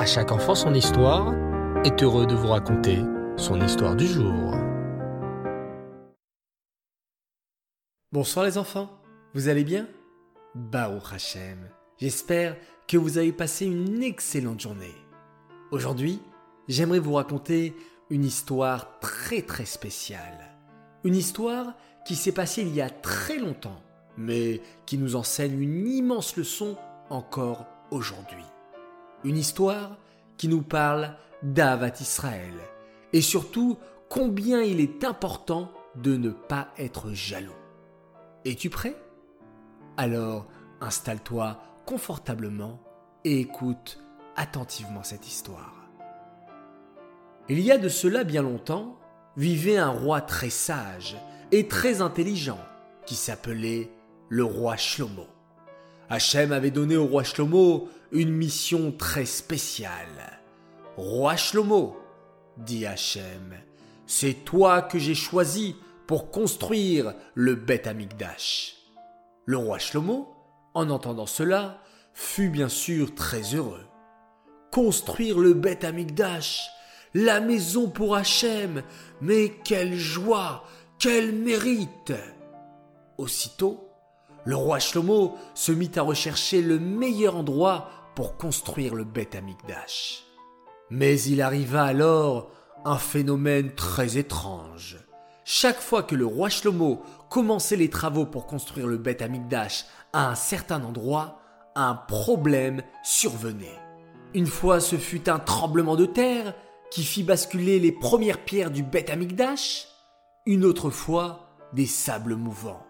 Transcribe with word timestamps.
À 0.00 0.06
chaque 0.06 0.32
enfant 0.32 0.54
son 0.54 0.72
histoire 0.72 1.34
est 1.84 2.02
heureux 2.02 2.26
de 2.26 2.34
vous 2.34 2.48
raconter 2.48 3.00
son 3.36 3.60
histoire 3.60 3.94
du 3.94 4.06
jour. 4.06 4.54
Bonsoir 8.10 8.46
les 8.46 8.56
enfants, 8.56 8.88
vous 9.34 9.48
allez 9.48 9.62
bien? 9.62 9.86
Baruch 10.54 11.12
Hashem, 11.12 11.68
j'espère 11.98 12.56
que 12.88 12.96
vous 12.96 13.18
avez 13.18 13.32
passé 13.32 13.66
une 13.66 14.02
excellente 14.02 14.60
journée. 14.60 14.94
Aujourd'hui, 15.70 16.22
j'aimerais 16.66 16.98
vous 16.98 17.12
raconter 17.12 17.76
une 18.08 18.24
histoire 18.24 19.00
très 19.00 19.42
très 19.42 19.66
spéciale. 19.66 20.56
Une 21.04 21.14
histoire 21.14 21.74
qui 22.06 22.16
s'est 22.16 22.32
passée 22.32 22.62
il 22.62 22.74
y 22.74 22.80
a 22.80 22.88
très 22.88 23.36
longtemps, 23.36 23.82
mais 24.16 24.62
qui 24.86 24.96
nous 24.96 25.14
enseigne 25.14 25.60
une 25.60 25.86
immense 25.86 26.38
leçon 26.38 26.78
encore 27.10 27.66
aujourd'hui. 27.90 28.46
Une 29.24 29.36
histoire 29.36 29.98
qui 30.38 30.48
nous 30.48 30.62
parle 30.62 31.14
d'Avat 31.42 32.00
Israël 32.00 32.54
et 33.12 33.20
surtout 33.20 33.78
combien 34.08 34.62
il 34.62 34.80
est 34.80 35.04
important 35.04 35.70
de 35.96 36.16
ne 36.16 36.30
pas 36.30 36.68
être 36.78 37.12
jaloux. 37.12 37.52
Es-tu 38.44 38.70
prêt? 38.70 38.96
Alors 39.96 40.46
installe-toi 40.80 41.60
confortablement 41.84 42.80
et 43.24 43.40
écoute 43.40 44.02
attentivement 44.36 45.02
cette 45.02 45.26
histoire. 45.26 45.74
Il 47.50 47.60
y 47.60 47.70
a 47.70 47.78
de 47.78 47.88
cela 47.88 48.24
bien 48.24 48.42
longtemps, 48.42 48.98
vivait 49.36 49.76
un 49.76 49.90
roi 49.90 50.20
très 50.22 50.50
sage 50.50 51.18
et 51.52 51.68
très 51.68 52.00
intelligent 52.00 52.60
qui 53.04 53.16
s'appelait 53.16 53.90
le 54.28 54.44
roi 54.44 54.76
Shlomo. 54.76 55.26
Hachem 56.10 56.50
avait 56.50 56.72
donné 56.72 56.96
au 56.96 57.06
roi 57.06 57.22
Shlomo 57.22 57.88
une 58.10 58.32
mission 58.32 58.90
très 58.90 59.24
spéciale. 59.24 60.40
Roi 60.96 61.36
Shlomo, 61.36 61.96
dit 62.56 62.84
Hachem, 62.84 63.54
c'est 64.08 64.44
toi 64.44 64.82
que 64.82 64.98
j'ai 64.98 65.14
choisi 65.14 65.76
pour 66.08 66.32
construire 66.32 67.14
le 67.34 67.54
Beth 67.54 67.86
Amikdash. 67.86 68.74
Le 69.46 69.56
roi 69.56 69.78
Shlomo, 69.78 70.34
en 70.74 70.90
entendant 70.90 71.26
cela, 71.26 71.80
fut 72.12 72.48
bien 72.48 72.68
sûr 72.68 73.14
très 73.14 73.54
heureux. 73.54 73.86
Construire 74.72 75.38
le 75.38 75.54
Beth 75.54 75.84
Amikdash, 75.84 76.70
la 77.14 77.40
maison 77.40 77.88
pour 77.88 78.16
Hachem, 78.16 78.82
mais 79.20 79.52
quelle 79.62 79.96
joie, 79.96 80.64
quel 80.98 81.32
mérite 81.32 82.14
Aussitôt, 83.16 83.89
le 84.44 84.56
roi 84.56 84.78
Shlomo 84.78 85.36
se 85.54 85.72
mit 85.72 85.90
à 85.96 86.02
rechercher 86.02 86.62
le 86.62 86.78
meilleur 86.78 87.36
endroit 87.36 87.88
pour 88.14 88.36
construire 88.36 88.94
le 88.94 89.04
Beth 89.04 89.34
Amikdash. 89.34 90.24
Mais 90.90 91.20
il 91.22 91.42
arriva 91.42 91.84
alors 91.84 92.50
un 92.84 92.98
phénomène 92.98 93.74
très 93.74 94.18
étrange. 94.18 94.98
Chaque 95.44 95.80
fois 95.80 96.02
que 96.02 96.14
le 96.14 96.26
roi 96.26 96.48
Shlomo 96.48 97.02
commençait 97.28 97.76
les 97.76 97.90
travaux 97.90 98.26
pour 98.26 98.46
construire 98.46 98.86
le 98.86 98.98
Beth 98.98 99.22
Amikdash 99.22 99.84
à 100.12 100.30
un 100.30 100.34
certain 100.34 100.82
endroit, 100.82 101.40
un 101.76 101.94
problème 101.94 102.82
survenait. 103.02 103.78
Une 104.34 104.46
fois 104.46 104.80
ce 104.80 104.96
fut 104.96 105.28
un 105.28 105.38
tremblement 105.38 105.96
de 105.96 106.06
terre 106.06 106.54
qui 106.90 107.04
fit 107.04 107.22
basculer 107.22 107.78
les 107.78 107.92
premières 107.92 108.44
pierres 108.44 108.70
du 108.70 108.82
Beth 108.82 109.10
Amikdash, 109.10 109.86
une 110.46 110.64
autre 110.64 110.90
fois 110.90 111.46
des 111.72 111.86
sables 111.86 112.34
mouvants. 112.34 112.84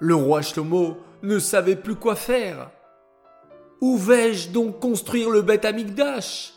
Le 0.00 0.14
roi 0.14 0.42
Shlomo 0.42 0.98
ne 1.22 1.38
savait 1.38 1.76
plus 1.76 1.94
quoi 1.94 2.14
faire. 2.14 2.70
Où 3.80 3.96
vais-je 3.96 4.50
donc 4.50 4.80
construire 4.80 5.30
le 5.30 5.42
Beth 5.42 5.64
Amikdash? 5.64 6.52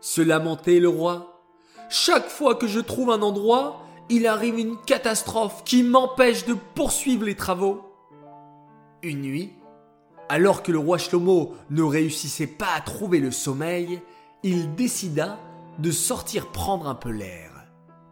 se 0.00 0.22
lamentait 0.22 0.78
le 0.78 0.88
roi. 0.88 1.42
Chaque 1.88 2.28
fois 2.28 2.54
que 2.54 2.68
je 2.68 2.78
trouve 2.78 3.10
un 3.10 3.22
endroit, 3.22 3.80
il 4.08 4.28
arrive 4.28 4.58
une 4.58 4.76
catastrophe 4.86 5.64
qui 5.64 5.82
m'empêche 5.82 6.46
de 6.46 6.54
poursuivre 6.54 7.24
les 7.24 7.34
travaux. 7.34 7.82
Une 9.02 9.22
nuit, 9.22 9.52
alors 10.28 10.62
que 10.62 10.70
le 10.70 10.78
roi 10.78 10.98
Shlomo 10.98 11.54
ne 11.70 11.82
réussissait 11.82 12.46
pas 12.46 12.72
à 12.76 12.80
trouver 12.80 13.18
le 13.18 13.32
sommeil, 13.32 14.00
il 14.44 14.74
décida 14.76 15.38
de 15.78 15.90
sortir 15.90 16.52
prendre 16.52 16.88
un 16.88 16.94
peu 16.94 17.10
l'air. 17.10 17.50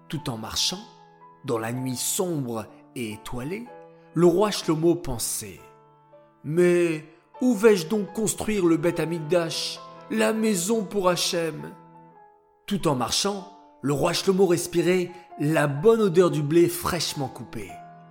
Tout 0.08 0.30
en 0.30 0.36
marchant, 0.36 0.82
dans 1.44 1.58
la 1.58 1.72
nuit 1.72 1.96
sombre 1.96 2.66
et 2.96 3.12
étoilée, 3.12 3.66
le 4.14 4.26
roi 4.26 4.52
Shlomo 4.52 4.94
pensait 4.94 5.60
Mais 6.44 7.04
où 7.40 7.54
vais-je 7.54 7.88
donc 7.88 8.12
construire 8.12 8.64
le 8.64 8.76
Beth 8.76 9.00
Amikdash, 9.00 9.80
la 10.10 10.32
maison 10.32 10.84
pour 10.84 11.08
Hachem? 11.08 11.72
Tout 12.66 12.86
en 12.86 12.94
marchant, 12.94 13.58
le 13.82 13.92
roi 13.92 14.12
Shlomo 14.12 14.46
respirait 14.46 15.10
la 15.40 15.66
bonne 15.66 16.00
odeur 16.00 16.30
du 16.30 16.42
blé 16.42 16.68
fraîchement 16.68 17.28
coupé, 17.28 17.70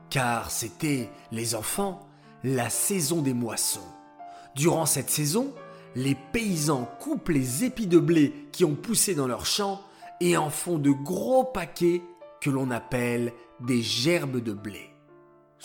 car 0.10 0.52
c'était, 0.52 1.10
les 1.32 1.56
enfants, 1.56 2.02
la 2.44 2.70
saison 2.70 3.22
des 3.22 3.34
moissons. 3.34 3.80
Durant 4.56 4.86
cette 4.86 5.10
saison, 5.10 5.54
les 5.96 6.16
paysans 6.16 6.90
coupent 7.00 7.30
les 7.30 7.64
épis 7.64 7.88
de 7.88 8.00
blé 8.00 8.34
qui 8.52 8.66
ont 8.66 8.76
poussé 8.76 9.16
dans 9.16 9.28
leurs 9.28 9.46
champs 9.46 9.82
et 10.20 10.36
en 10.36 10.50
font 10.50 10.78
de 10.78 10.92
gros 10.92 11.46
paquets 11.46 12.02
que 12.42 12.50
l'on 12.50 12.72
appelle 12.72 13.32
des 13.62 13.82
gerbes 13.82 14.42
de 14.44 14.52
blé. 14.52 14.93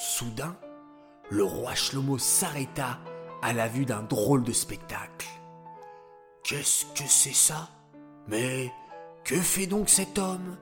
Soudain, 0.00 0.54
le 1.28 1.42
roi 1.42 1.74
Shlomo 1.74 2.18
s'arrêta 2.18 3.00
à 3.42 3.52
la 3.52 3.66
vue 3.66 3.84
d'un 3.84 4.04
drôle 4.04 4.44
de 4.44 4.52
spectacle. 4.52 5.26
Qu'est-ce 6.44 6.84
que 6.94 7.02
c'est 7.08 7.34
ça? 7.34 7.68
Mais 8.28 8.72
que 9.24 9.34
fait 9.34 9.66
donc 9.66 9.88
cet 9.88 10.20
homme? 10.20 10.56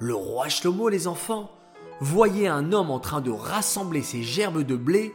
Le 0.00 0.16
roi 0.16 0.48
Shlomo, 0.48 0.88
les 0.88 1.06
enfants, 1.06 1.52
voyait 2.00 2.48
un 2.48 2.72
homme 2.72 2.90
en 2.90 2.98
train 2.98 3.20
de 3.20 3.30
rassembler 3.30 4.02
ses 4.02 4.24
gerbes 4.24 4.62
de 4.62 4.74
blé, 4.74 5.14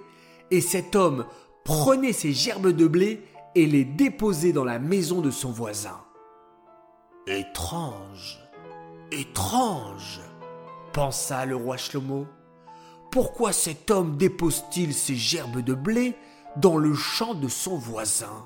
et 0.49 0.61
cet 0.61 0.95
homme 0.95 1.25
prenait 1.65 2.13
ces 2.13 2.31
gerbes 2.31 2.69
de 2.69 2.87
blé 2.87 3.27
et 3.55 3.65
les 3.65 3.83
déposait 3.83 4.53
dans 4.53 4.63
la 4.63 4.79
maison 4.79 5.19
de 5.19 5.31
son 5.31 5.51
voisin. 5.51 5.99
Étrange, 7.27 8.39
étrange, 9.11 10.21
pensa 10.93 11.45
le 11.45 11.57
roi 11.57 11.75
Shlomo. 11.75 12.25
Pourquoi 13.17 13.51
cet 13.51 13.89
homme 13.89 14.15
dépose-t-il 14.15 14.93
ses 14.93 15.15
gerbes 15.15 15.61
de 15.61 15.73
blé 15.73 16.13
dans 16.55 16.77
le 16.77 16.93
champ 16.93 17.33
de 17.33 17.47
son 17.47 17.75
voisin 17.75 18.45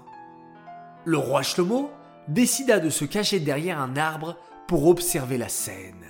Le 1.04 1.18
roi 1.18 1.42
Shlomo 1.42 1.92
décida 2.30 2.80
de 2.80 2.90
se 2.90 3.04
cacher 3.04 3.42
derrière 3.42 3.82
un 3.82 3.98
arbre 3.98 4.38
pour 4.70 4.88
observer 4.88 5.38
la 5.38 5.50
scène. 5.50 6.06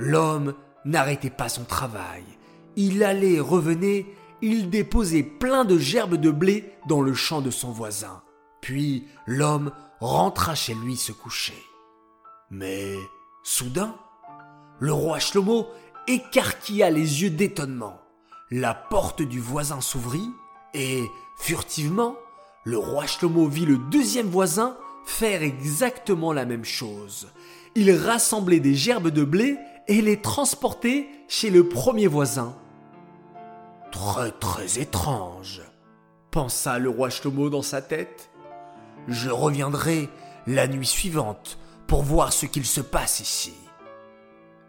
L'homme 0.00 0.54
n'arrêtait 0.84 1.30
pas 1.30 1.48
son 1.48 1.62
travail. 1.62 2.24
Il 2.74 3.04
allait 3.04 3.34
et 3.34 3.40
revenait, 3.40 4.06
il 4.42 4.68
déposait 4.68 5.22
plein 5.22 5.64
de 5.64 5.78
gerbes 5.78 6.16
de 6.16 6.32
blé 6.32 6.72
dans 6.88 7.02
le 7.02 7.14
champ 7.14 7.40
de 7.40 7.52
son 7.52 7.70
voisin. 7.70 8.20
Puis 8.60 9.06
l'homme 9.28 9.70
rentra 10.00 10.56
chez 10.56 10.74
lui 10.74 10.96
se 10.96 11.12
coucher. 11.12 11.62
Mais 12.50 12.96
soudain, 13.44 13.94
le 14.80 14.92
roi 14.92 15.20
Shlomo 15.20 15.68
écarquilla 16.08 16.90
les 16.90 17.22
yeux 17.22 17.30
d'étonnement. 17.30 18.00
La 18.50 18.74
porte 18.74 19.22
du 19.22 19.40
voisin 19.40 19.80
s'ouvrit 19.80 20.30
et, 20.74 21.04
furtivement, 21.38 22.16
le 22.64 22.78
roi 22.78 23.06
Shlomo 23.06 23.46
vit 23.48 23.66
le 23.66 23.78
deuxième 23.78 24.28
voisin 24.28 24.76
faire 25.04 25.42
exactement 25.42 26.32
la 26.32 26.44
même 26.44 26.64
chose. 26.64 27.28
Il 27.74 27.92
rassemblait 27.92 28.60
des 28.60 28.74
gerbes 28.74 29.10
de 29.10 29.24
blé 29.24 29.56
et 29.88 30.02
les 30.02 30.20
transportait 30.20 31.08
chez 31.28 31.50
le 31.50 31.68
premier 31.68 32.06
voisin. 32.06 32.56
Très 33.92 34.32
très 34.32 34.80
étrange, 34.80 35.62
pensa 36.30 36.78
le 36.78 36.90
roi 36.90 37.08
Shlomo 37.08 37.50
dans 37.50 37.62
sa 37.62 37.82
tête. 37.82 38.30
Je 39.08 39.30
reviendrai 39.30 40.08
la 40.46 40.66
nuit 40.66 40.86
suivante 40.86 41.58
pour 41.86 42.02
voir 42.02 42.32
ce 42.32 42.46
qu'il 42.46 42.66
se 42.66 42.80
passe 42.80 43.20
ici. 43.20 43.54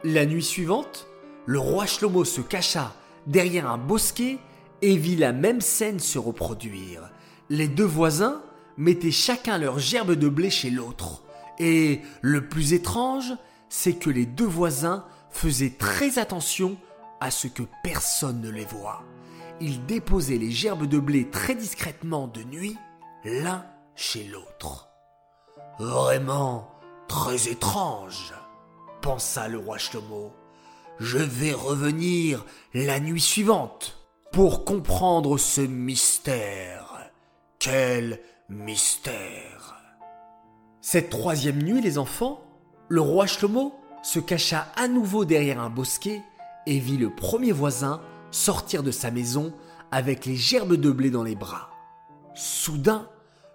La 0.03 0.25
nuit 0.25 0.43
suivante, 0.43 1.06
le 1.47 1.59
roi 1.59 1.85
Shlomo 1.85 2.25
se 2.25 2.41
cacha 2.41 2.93
derrière 3.25 3.71
un 3.71 3.77
bosquet 3.77 4.37
et 4.81 4.97
vit 4.97 5.15
la 5.15 5.31
même 5.31 5.61
scène 5.61 5.99
se 5.99 6.19
reproduire. 6.19 7.09
Les 7.49 7.69
deux 7.69 7.85
voisins 7.85 8.41
mettaient 8.75 9.11
chacun 9.11 9.57
leur 9.57 9.79
gerbe 9.79 10.11
de 10.11 10.27
blé 10.27 10.49
chez 10.49 10.69
l'autre. 10.69 11.23
Et 11.57 12.01
le 12.21 12.49
plus 12.49 12.73
étrange, 12.73 13.33
c'est 13.69 13.93
que 13.93 14.09
les 14.09 14.25
deux 14.25 14.45
voisins 14.45 15.05
faisaient 15.29 15.73
très 15.79 16.19
attention 16.19 16.75
à 17.21 17.31
ce 17.31 17.47
que 17.47 17.63
personne 17.81 18.41
ne 18.41 18.49
les 18.49 18.65
voie. 18.65 19.03
Ils 19.61 19.85
déposaient 19.85 20.37
les 20.37 20.51
gerbes 20.51 20.85
de 20.85 20.99
blé 20.99 21.29
très 21.29 21.55
discrètement 21.55 22.27
de 22.27 22.43
nuit, 22.43 22.77
l'un 23.23 23.65
chez 23.95 24.25
l'autre. 24.25 24.89
Vraiment 25.79 26.71
très 27.07 27.47
étrange, 27.47 28.33
pensa 29.01 29.47
le 29.47 29.59
roi 29.59 29.77
Shlomo. 29.77 30.33
Je 30.99 31.19
vais 31.19 31.53
revenir 31.53 32.43
la 32.73 32.99
nuit 32.99 33.21
suivante 33.21 33.97
pour 34.31 34.65
comprendre 34.65 35.37
ce 35.37 35.61
mystère. 35.61 37.11
Quel 37.59 38.19
mystère 38.49 39.75
Cette 40.81 41.11
troisième 41.11 41.61
nuit, 41.61 41.81
les 41.81 41.99
enfants, 41.99 42.41
le 42.89 43.01
roi 43.01 43.27
Shlomo 43.27 43.75
se 44.01 44.19
cacha 44.19 44.67
à 44.75 44.87
nouveau 44.87 45.23
derrière 45.23 45.59
un 45.59 45.69
bosquet 45.69 46.23
et 46.65 46.79
vit 46.79 46.97
le 46.97 47.13
premier 47.13 47.51
voisin 47.51 48.01
sortir 48.31 48.81
de 48.81 48.91
sa 48.91 49.11
maison 49.11 49.53
avec 49.91 50.25
les 50.25 50.35
gerbes 50.35 50.75
de 50.75 50.91
blé 50.91 51.11
dans 51.11 51.23
les 51.23 51.35
bras. 51.35 51.69
Soudain, 52.33 53.07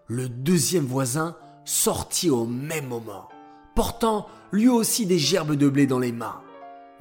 le 0.06 0.29
deuxième 0.29 0.87
voisin 0.87 1.37
sortit 1.65 2.31
au 2.31 2.44
même 2.44 2.87
moment, 2.87 3.29
portant 3.75 4.29
lui 4.53 4.69
aussi 4.69 5.06
des 5.06 5.19
gerbes 5.19 5.55
de 5.55 5.69
blé 5.69 5.87
dans 5.87 5.99
les 5.99 6.12
mains. 6.12 6.41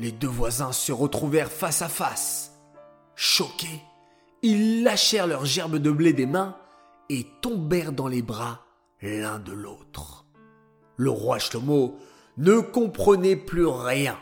Les 0.01 0.11
deux 0.11 0.27
voisins 0.27 0.71
se 0.71 0.91
retrouvèrent 0.91 1.51
face 1.51 1.83
à 1.83 1.87
face. 1.87 2.53
Choqués, 3.15 3.83
ils 4.41 4.81
lâchèrent 4.81 5.27
leurs 5.27 5.45
gerbes 5.45 5.77
de 5.77 5.91
blé 5.91 6.11
des 6.11 6.25
mains 6.25 6.57
et 7.09 7.27
tombèrent 7.41 7.91
dans 7.91 8.07
les 8.07 8.23
bras 8.23 8.65
l'un 9.03 9.37
de 9.37 9.51
l'autre. 9.51 10.25
Le 10.97 11.11
roi 11.11 11.37
Shlomo 11.37 11.99
ne 12.37 12.61
comprenait 12.61 13.35
plus 13.35 13.67
rien. 13.67 14.17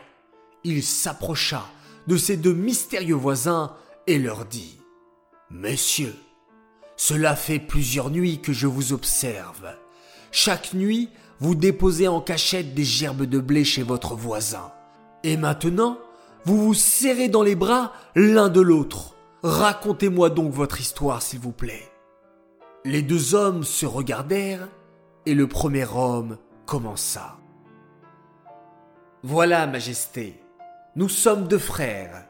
Il 0.64 0.82
s'approcha 0.82 1.64
de 2.06 2.18
ces 2.18 2.36
deux 2.36 2.52
mystérieux 2.52 3.14
voisins 3.14 3.74
et 4.06 4.18
leur 4.18 4.44
dit 4.44 4.78
Messieurs, 5.50 6.14
cela 6.96 7.34
fait 7.36 7.58
plusieurs 7.58 8.10
nuits 8.10 8.42
que 8.42 8.52
je 8.52 8.66
vous 8.66 8.92
observe. 8.92 9.74
Chaque 10.30 10.74
nuit, 10.74 11.08
vous 11.38 11.54
déposez 11.54 12.06
en 12.06 12.20
cachette 12.20 12.74
des 12.74 12.84
gerbes 12.84 13.24
de 13.24 13.38
blé 13.38 13.64
chez 13.64 13.82
votre 13.82 14.14
voisin. 14.14 14.70
Et 15.22 15.36
maintenant, 15.36 15.98
vous 16.44 16.56
vous 16.56 16.74
serrez 16.74 17.28
dans 17.28 17.42
les 17.42 17.54
bras 17.54 17.92
l'un 18.14 18.48
de 18.48 18.60
l'autre. 18.60 19.14
Racontez-moi 19.42 20.30
donc 20.30 20.52
votre 20.52 20.80
histoire, 20.80 21.22
s'il 21.22 21.40
vous 21.40 21.52
plaît. 21.52 21.88
Les 22.84 23.02
deux 23.02 23.34
hommes 23.34 23.62
se 23.62 23.84
regardèrent 23.84 24.68
et 25.26 25.34
le 25.34 25.46
premier 25.46 25.86
homme 25.94 26.38
commença. 26.64 27.36
Voilà, 29.22 29.66
Majesté, 29.66 30.42
nous 30.96 31.10
sommes 31.10 31.46
deux 31.46 31.58
frères. 31.58 32.24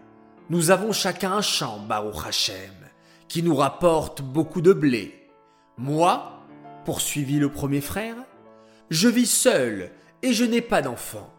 Nous 0.49 0.73
avons 0.73 0.93
chacun 0.93 1.33
un 1.33 1.41
champ, 1.41 1.79
Baruch 1.79 2.27
Hashem, 2.27 2.75
qui 3.29 3.45
nous 3.45 3.55
rapporte 3.55 4.23
beaucoup 4.23 4.61
de 4.61 4.73
blé. 4.73 5.31
Moi, 5.79 6.43
poursuivit 6.85 7.39
le 7.39 7.51
premier 7.51 7.81
frère, 7.81 8.17
je 8.91 9.09
vis 9.09 9.31
seul 9.31 9.93
et 10.23 10.33
je 10.33 10.45
n'ai 10.45 10.61
pas 10.61 10.83
d'enfant. 10.83 11.33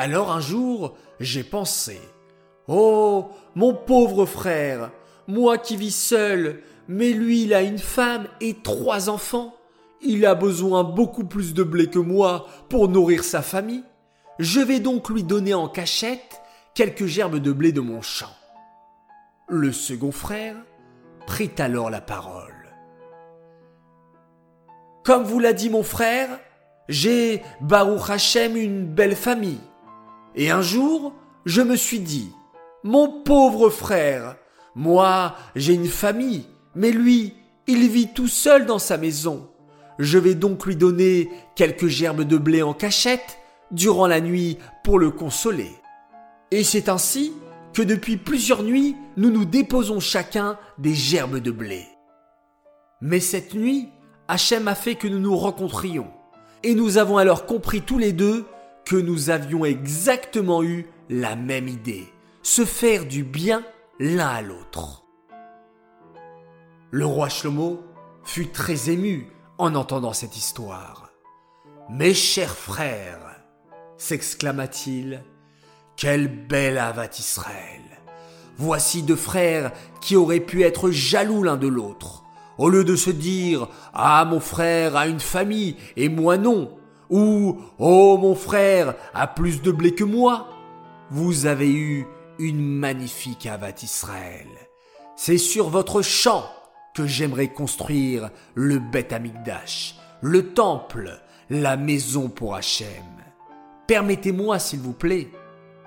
Alors 0.00 0.32
un 0.32 0.40
jour, 0.40 0.96
j'ai 1.20 1.44
pensé, 1.44 2.00
Oh, 2.68 3.32
mon 3.54 3.74
pauvre 3.74 4.24
frère, 4.24 4.92
moi 5.28 5.58
qui 5.58 5.76
vis 5.76 5.94
seul, 5.94 6.62
mais 6.88 7.10
lui 7.10 7.42
il 7.42 7.52
a 7.52 7.60
une 7.60 7.78
femme 7.78 8.26
et 8.40 8.54
trois 8.62 9.10
enfants. 9.10 9.54
Il 10.00 10.24
a 10.24 10.34
besoin 10.34 10.84
beaucoup 10.84 11.24
plus 11.24 11.52
de 11.52 11.62
blé 11.62 11.88
que 11.88 11.98
moi 11.98 12.46
pour 12.70 12.88
nourrir 12.88 13.24
sa 13.24 13.42
famille. 13.42 13.84
Je 14.38 14.60
vais 14.60 14.80
donc 14.80 15.10
lui 15.10 15.22
donner 15.22 15.52
en 15.52 15.68
cachette 15.68 16.40
quelques 16.74 17.04
gerbes 17.04 17.36
de 17.36 17.52
blé 17.52 17.70
de 17.70 17.82
mon 17.82 18.00
champ. 18.00 18.34
Le 19.50 19.70
second 19.70 20.12
frère 20.12 20.56
prit 21.26 21.52
alors 21.58 21.90
la 21.90 22.00
parole. 22.00 22.72
Comme 25.04 25.24
vous 25.24 25.40
l'a 25.40 25.52
dit 25.52 25.68
mon 25.68 25.82
frère, 25.82 26.40
j'ai, 26.88 27.42
Baruch 27.60 28.08
Hashem, 28.08 28.56
une 28.56 28.86
belle 28.86 29.14
famille. 29.14 29.60
Et 30.34 30.50
un 30.50 30.62
jour, 30.62 31.12
je 31.44 31.62
me 31.62 31.76
suis 31.76 32.00
dit, 32.00 32.30
mon 32.84 33.22
pauvre 33.22 33.70
frère, 33.70 34.36
moi, 34.74 35.34
j'ai 35.56 35.74
une 35.74 35.88
famille, 35.88 36.46
mais 36.74 36.92
lui, 36.92 37.34
il 37.66 37.88
vit 37.88 38.12
tout 38.14 38.28
seul 38.28 38.66
dans 38.66 38.78
sa 38.78 38.96
maison. 38.96 39.48
Je 39.98 40.18
vais 40.18 40.34
donc 40.34 40.66
lui 40.66 40.76
donner 40.76 41.28
quelques 41.56 41.88
gerbes 41.88 42.22
de 42.22 42.38
blé 42.38 42.62
en 42.62 42.72
cachette 42.72 43.38
durant 43.70 44.06
la 44.06 44.20
nuit 44.20 44.58
pour 44.84 44.98
le 44.98 45.10
consoler. 45.10 45.70
Et 46.50 46.64
c'est 46.64 46.88
ainsi 46.88 47.32
que 47.72 47.82
depuis 47.82 48.16
plusieurs 48.16 48.62
nuits, 48.62 48.96
nous 49.16 49.30
nous 49.30 49.44
déposons 49.44 50.00
chacun 50.00 50.58
des 50.78 50.94
gerbes 50.94 51.38
de 51.38 51.50
blé. 51.50 51.86
Mais 53.00 53.20
cette 53.20 53.54
nuit, 53.54 53.88
Hachem 54.28 54.68
a 54.68 54.74
fait 54.74 54.94
que 54.94 55.08
nous 55.08 55.20
nous 55.20 55.36
rencontrions. 55.36 56.08
Et 56.62 56.74
nous 56.74 56.98
avons 56.98 57.18
alors 57.18 57.46
compris 57.46 57.82
tous 57.82 57.98
les 57.98 58.12
deux 58.12 58.46
que 58.84 58.96
nous 58.96 59.30
avions 59.30 59.64
exactement 59.64 60.62
eu 60.62 60.86
la 61.08 61.36
même 61.36 61.68
idée, 61.68 62.08
se 62.42 62.64
faire 62.64 63.06
du 63.06 63.24
bien 63.24 63.64
l'un 63.98 64.28
à 64.28 64.42
l'autre. 64.42 65.04
Le 66.90 67.06
roi 67.06 67.28
Shlomo 67.28 67.80
fut 68.24 68.48
très 68.48 68.90
ému 68.90 69.28
en 69.58 69.74
entendant 69.74 70.12
cette 70.12 70.36
histoire. 70.36 71.10
Mes 71.88 72.14
chers 72.14 72.56
frères, 72.56 73.44
s'exclama-t-il. 73.96 75.22
Quelle 75.96 76.28
belle 76.28 76.78
Avat 76.78 77.10
Israël 77.18 77.82
Voici 78.56 79.02
deux 79.02 79.16
frères 79.16 79.72
qui 80.00 80.16
auraient 80.16 80.40
pu 80.40 80.62
être 80.62 80.90
jaloux 80.90 81.42
l'un 81.42 81.56
de 81.56 81.68
l'autre. 81.68 82.24
Au 82.58 82.68
lieu 82.68 82.84
de 82.84 82.96
se 82.96 83.10
dire 83.10 83.68
Ah, 83.92 84.24
mon 84.24 84.40
frère 84.40 84.96
a 84.96 85.06
une 85.06 85.20
famille 85.20 85.76
et 85.96 86.08
moi 86.08 86.38
non, 86.38 86.76
ou 87.10 87.58
Oh, 87.78 88.16
mon 88.18 88.34
frère 88.34 88.94
a 89.12 89.26
plus 89.26 89.60
de 89.62 89.72
blé 89.72 89.94
que 89.94 90.04
moi, 90.04 90.48
vous 91.10 91.46
avez 91.46 91.70
eu 91.70 92.06
une 92.38 92.64
magnifique 92.64 93.46
Avat 93.46 93.82
Israël. 93.82 94.46
C'est 95.16 95.38
sur 95.38 95.68
votre 95.68 96.00
champ 96.02 96.44
que 96.94 97.06
j'aimerais 97.06 97.48
construire 97.48 98.30
le 98.54 98.78
Beth 98.78 99.12
Amikdash, 99.12 99.96
le 100.22 100.54
temple, 100.54 101.20
la 101.50 101.76
maison 101.76 102.28
pour 102.28 102.54
Hachem. 102.54 102.86
Permettez-moi, 103.86 104.58
s'il 104.58 104.80
vous 104.80 104.92
plaît, 104.92 105.28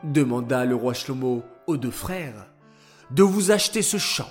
demanda 0.04 0.66
le 0.66 0.76
roi 0.76 0.94
Shlomo 0.94 1.42
aux 1.68 1.78
deux 1.78 1.92
frères, 1.92 2.48
de 3.12 3.24
vous 3.24 3.52
acheter 3.52 3.82
ce 3.82 3.98
champ, 3.98 4.30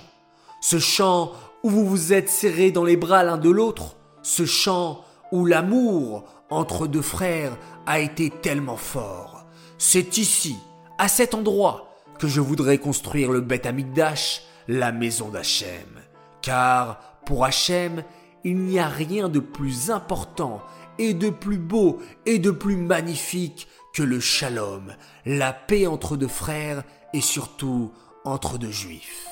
ce 0.61 0.79
champ 0.79 1.31
où 1.63 1.69
vous 1.69 1.85
vous 1.85 2.13
êtes 2.13 2.29
serrés 2.29 2.71
dans 2.71 2.83
les 2.83 2.97
bras 2.97 3.23
l'un 3.23 3.37
de 3.37 3.49
l'autre, 3.49 3.95
ce 4.21 4.45
champ 4.45 5.03
où 5.31 5.45
l'amour 5.45 6.25
entre 6.53 6.87
deux 6.87 7.01
frères 7.01 7.57
a 7.85 7.99
été 7.99 8.29
tellement 8.29 8.77
fort. 8.77 9.45
C'est 9.77 10.17
ici, 10.17 10.55
à 10.97 11.07
cet 11.07 11.33
endroit, 11.33 11.89
que 12.19 12.27
je 12.27 12.39
voudrais 12.39 12.77
construire 12.77 13.31
le 13.31 13.41
Beth 13.41 13.65
Amikdash, 13.65 14.43
la 14.67 14.91
maison 14.91 15.29
d'Hachem. 15.29 16.01
Car 16.41 16.99
pour 17.25 17.43
Hachem, 17.45 18.03
il 18.43 18.57
n'y 18.59 18.79
a 18.79 18.87
rien 18.87 19.29
de 19.29 19.39
plus 19.39 19.91
important 19.91 20.61
et 20.99 21.13
de 21.13 21.29
plus 21.29 21.57
beau 21.57 21.99
et 22.25 22.39
de 22.39 22.51
plus 22.51 22.75
magnifique 22.75 23.67
que 23.93 24.03
le 24.03 24.19
shalom, 24.19 24.93
la 25.25 25.53
paix 25.53 25.87
entre 25.87 26.17
deux 26.17 26.27
frères 26.27 26.83
et 27.13 27.21
surtout 27.21 27.91
entre 28.25 28.57
deux 28.57 28.71
juifs. 28.71 29.27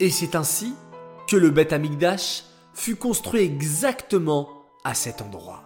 Et 0.00 0.10
c'est 0.10 0.34
ainsi 0.34 0.74
que 1.28 1.36
le 1.36 1.50
Beth 1.50 1.72
Amikdash 1.72 2.44
fut 2.72 2.96
construit 2.96 3.42
exactement 3.42 4.48
à 4.88 4.94
cet 4.94 5.20
endroit. 5.20 5.64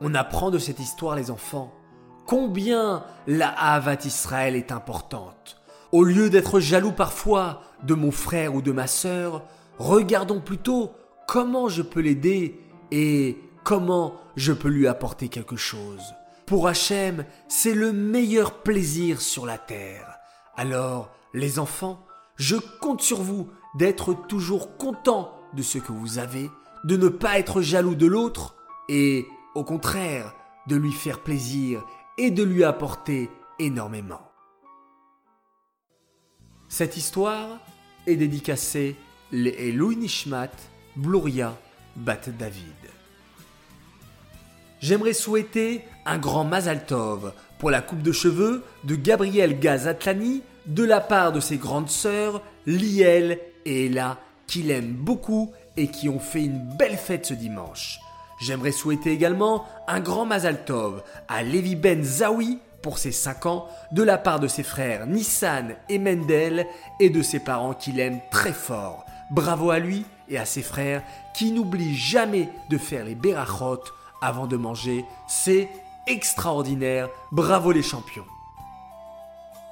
On 0.00 0.16
apprend 0.16 0.50
de 0.50 0.58
cette 0.58 0.80
histoire, 0.80 1.14
les 1.14 1.30
enfants, 1.30 1.72
combien 2.26 3.04
la 3.28 3.50
Havat 3.50 4.04
Israël 4.04 4.56
est 4.56 4.72
importante. 4.72 5.62
Au 5.92 6.02
lieu 6.02 6.28
d'être 6.28 6.58
jaloux 6.58 6.90
parfois 6.90 7.62
de 7.84 7.94
mon 7.94 8.10
frère 8.10 8.56
ou 8.56 8.62
de 8.62 8.72
ma 8.72 8.88
sœur, 8.88 9.44
regardons 9.78 10.40
plutôt 10.40 10.90
comment 11.28 11.68
je 11.68 11.82
peux 11.82 12.00
l'aider 12.00 12.60
et 12.90 13.38
comment 13.62 14.16
je 14.34 14.52
peux 14.52 14.68
lui 14.68 14.88
apporter 14.88 15.28
quelque 15.28 15.56
chose. 15.56 16.02
Pour 16.46 16.66
Hachem, 16.66 17.24
c'est 17.46 17.74
le 17.74 17.92
meilleur 17.92 18.54
plaisir 18.62 19.20
sur 19.20 19.46
la 19.46 19.56
terre. 19.56 20.18
Alors, 20.56 21.12
les 21.32 21.60
enfants, 21.60 22.04
je 22.34 22.56
compte 22.80 23.02
sur 23.02 23.22
vous 23.22 23.50
d'être 23.76 24.14
toujours 24.26 24.76
contents 24.78 25.32
de 25.54 25.62
ce 25.62 25.78
que 25.78 25.92
vous 25.92 26.18
avez, 26.18 26.50
de 26.84 26.96
ne 26.96 27.08
pas 27.08 27.38
être 27.38 27.62
jaloux 27.62 27.94
de 27.94 28.06
l'autre 28.06 28.54
et, 28.88 29.26
au 29.54 29.64
contraire, 29.64 30.34
de 30.66 30.76
lui 30.76 30.92
faire 30.92 31.20
plaisir 31.20 31.84
et 32.18 32.30
de 32.30 32.42
lui 32.42 32.64
apporter 32.64 33.30
énormément. 33.58 34.20
Cette 36.68 36.96
histoire 36.96 37.58
est 38.06 38.16
dédicacée 38.16 38.96
les 39.32 39.72
Louis 39.72 39.96
Nishmat 39.96 40.50
Bluria 40.96 41.56
Bat 41.96 42.30
David. 42.38 42.64
J'aimerais 44.80 45.12
souhaiter 45.12 45.82
un 46.06 46.18
grand 46.18 46.44
Mazal 46.44 46.86
Tov 46.86 47.32
pour 47.58 47.70
la 47.70 47.82
coupe 47.82 48.02
de 48.02 48.12
cheveux 48.12 48.62
de 48.84 48.94
Gabriel 48.94 49.58
Gazatlani 49.60 50.42
de 50.66 50.84
la 50.84 51.00
part 51.00 51.32
de 51.32 51.40
ses 51.40 51.58
grandes 51.58 51.90
sœurs 51.90 52.42
Liel 52.66 53.38
et 53.66 53.86
Ella 53.86 54.18
qui 54.46 54.62
l'aiment 54.62 54.94
beaucoup 54.94 55.52
et 55.80 55.88
qui 55.88 56.10
ont 56.10 56.20
fait 56.20 56.44
une 56.44 56.58
belle 56.58 56.98
fête 56.98 57.24
ce 57.24 57.32
dimanche. 57.32 58.00
J'aimerais 58.38 58.70
souhaiter 58.70 59.12
également 59.12 59.64
un 59.88 59.98
grand 60.00 60.26
Mazal 60.26 60.64
Tov 60.64 61.02
à 61.26 61.42
Levi 61.42 61.74
Ben 61.74 62.04
Zawi 62.04 62.58
pour 62.82 62.98
ses 62.98 63.12
5 63.12 63.46
ans 63.46 63.66
de 63.90 64.02
la 64.02 64.18
part 64.18 64.40
de 64.40 64.46
ses 64.48 64.62
frères 64.62 65.06
Nissan 65.06 65.74
et 65.88 65.98
Mendel 65.98 66.66
et 67.00 67.08
de 67.08 67.22
ses 67.22 67.40
parents 67.40 67.72
qui 67.72 67.92
l'aiment 67.92 68.20
très 68.30 68.52
fort 68.52 69.06
Bravo 69.30 69.70
à 69.70 69.78
lui 69.78 70.04
et 70.28 70.36
à 70.36 70.44
ses 70.44 70.62
frères 70.62 71.02
qui 71.34 71.50
n'oublient 71.50 71.96
jamais 71.96 72.50
de 72.68 72.76
faire 72.76 73.04
les 73.04 73.14
berachot 73.14 73.80
avant 74.20 74.46
de 74.46 74.56
manger. 74.56 75.04
C'est 75.28 75.68
extraordinaire. 76.06 77.08
Bravo 77.32 77.72
les 77.72 77.82
champions. 77.82 78.26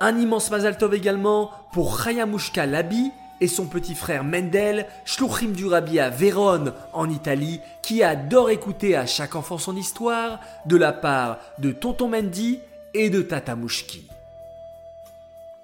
Un 0.01 0.17
immense 0.19 0.51
Mazal 0.51 0.79
Tov 0.79 0.95
également 0.95 1.51
pour 1.73 2.01
Chayamushka 2.03 2.65
Labi 2.65 3.13
et 3.41 3.49
son 3.49 3.67
petit 3.67 3.95
frère 3.95 4.25
Mendel, 4.25 4.87
Shluchim 5.05 5.53
du 5.53 5.67
Rabbi 5.67 5.99
à 5.99 6.11
Vérone 6.11 6.73
en 6.93 7.09
Italie, 7.09 7.61
qui 7.83 8.03
adore 8.03 8.51
écouter 8.51 8.97
à 8.97 9.07
chaque 9.07 9.37
enfant 9.37 9.59
son 9.59 9.77
histoire 9.77 10.41
de 10.67 10.77
la 10.77 10.93
part 10.93 11.39
de 11.59 11.73
Tonton 11.73 12.09
Mendy 12.09 12.61
et 12.95 13.11
de 13.11 13.23
Tata 13.23 13.57
Mouchki. 13.57 14.07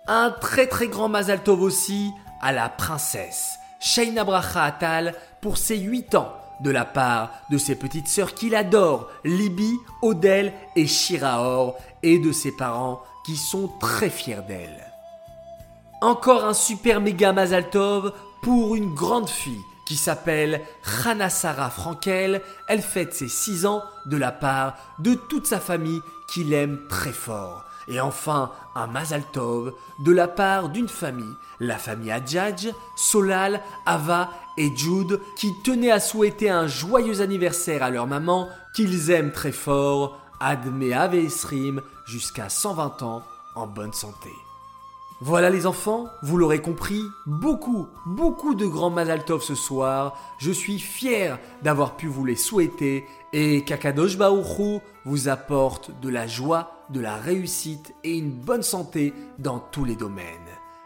Un 0.07 0.31
très 0.31 0.67
très 0.67 0.89
grand 0.89 1.09
Mazal 1.09 1.43
Tov 1.43 1.63
aussi 1.63 2.11
à 2.43 2.53
la 2.53 2.69
princesse 2.69 3.59
Shaina 3.81 4.25
Bracha 4.25 4.63
Atal 4.63 5.15
pour 5.41 5.59
ses 5.59 5.79
8 5.79 6.15
ans 6.15 6.33
de 6.61 6.71
la 6.71 6.85
part 6.85 7.31
de 7.51 7.59
ses 7.59 7.75
petites 7.75 8.09
sœurs 8.09 8.35
qu'il 8.35 8.55
adore, 8.55 9.11
Libby, 9.25 9.73
Odell 10.03 10.53
et 10.77 10.87
Shiraor, 10.87 11.77
et 12.03 12.19
de 12.19 12.33
ses 12.33 12.53
parents 12.53 13.03
qui 13.25 13.37
sont 13.37 13.69
très 13.81 14.11
fiers 14.11 14.43
d'elle. 14.47 14.94
Encore 16.05 16.45
un 16.45 16.53
super 16.53 17.01
méga 17.01 17.33
Mazaltov 17.33 18.13
pour 18.43 18.75
une 18.75 18.93
grande 18.93 19.31
fille 19.31 19.65
qui 19.87 19.97
s'appelle 19.97 20.61
Sarah 21.31 21.71
Frankel. 21.71 22.43
Elle 22.69 22.83
fête 22.83 23.15
ses 23.15 23.27
6 23.27 23.65
ans 23.65 23.83
de 24.05 24.19
la 24.19 24.31
part 24.31 24.75
de 24.99 25.15
toute 25.15 25.47
sa 25.47 25.59
famille 25.59 26.03
qui 26.29 26.45
l'aime 26.45 26.79
très 26.91 27.15
fort. 27.15 27.65
Et 27.89 28.01
enfin, 28.03 28.53
un 28.75 28.87
Mazaltov 28.87 29.73
de 30.01 30.13
la 30.13 30.29
part 30.29 30.69
d'une 30.69 30.89
famille, 30.89 31.35
la 31.59 31.79
famille 31.79 32.13
Adjadj, 32.13 32.69
Solal, 32.97 33.63
Ava 33.87 34.29
et 34.59 34.77
Jude, 34.77 35.19
qui 35.39 35.55
tenaient 35.63 35.91
à 35.91 36.01
souhaiter 36.01 36.51
un 36.51 36.67
joyeux 36.67 37.23
anniversaire 37.23 37.83
à 37.83 37.89
leur 37.89 38.07
maman, 38.07 38.51
qu'ils 38.75 39.11
aiment 39.11 39.33
très 39.33 39.53
fort, 39.53 40.19
Adme 40.39 40.93
Ave 40.93 41.15
Esrim, 41.15 41.81
jusqu'à 42.05 42.51
120 42.51 43.03
ans, 43.03 43.23
en 43.55 43.67
bonne 43.67 43.95
santé. 43.95 44.29
Voilà 45.27 45.49
les 45.49 45.65
enfants, 45.65 46.11
vous 46.21 46.37
l'aurez 46.37 46.61
compris, 46.61 47.01
beaucoup, 47.25 47.89
beaucoup 48.05 48.55
de 48.55 48.67
grands 48.67 48.91
Mazaltov 48.91 49.43
ce 49.43 49.55
soir. 49.55 50.21
Je 50.37 50.51
suis 50.51 50.79
fier 50.79 51.39
d'avoir 51.63 51.97
pu 51.97 52.09
vous 52.09 52.27
les 52.27 52.37
souhaiter 52.37 53.07
et 53.33 53.65
Kakadosh 53.65 54.19
Baouchou 54.19 54.83
vous 55.07 55.29
apporte 55.31 55.99
de 56.03 56.11
la 56.11 56.27
joie, 56.27 56.85
de 56.91 57.01
la 57.01 57.17
réussite 57.17 57.95
et 58.05 58.19
une 58.19 58.33
bonne 58.33 58.63
santé 58.63 59.15
dans 59.39 59.61
tous 59.61 59.87
les 59.87 59.97
domaines. 59.97 60.27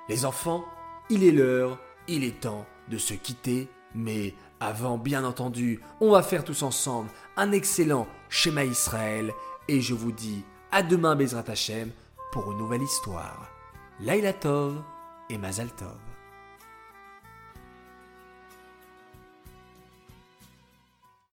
Les 0.09 0.25
enfants, 0.25 0.65
il 1.11 1.25
est 1.25 1.33
l'heure, 1.33 1.77
il 2.07 2.23
est 2.23 2.39
temps 2.39 2.65
de 2.89 2.97
se 2.97 3.15
quitter, 3.15 3.69
mais 3.97 4.35
avant, 4.61 4.99
bien 4.99 5.25
entendu, 5.25 5.81
on 6.01 6.13
va 6.13 6.23
faire 6.23 6.45
tous 6.45 6.63
ensemble 6.63 7.11
un 7.37 7.51
excellent 7.51 8.07
schéma 8.29 8.63
Israël 8.65 9.33
et 9.67 9.81
je 9.81 9.95
vous 9.95 10.13
dis 10.13 10.45
à 10.71 10.85
demain 10.85 11.17
Bezrat 11.17 11.43
Hashem 11.49 11.91
pour 12.31 12.53
une 12.53 12.59
nouvelle 12.59 12.83
histoire. 12.83 13.58
Laila 14.01 14.33
Tov 14.33 14.85
et 15.29 15.39
Mazal 15.39 15.71
Tov. 15.73 16.08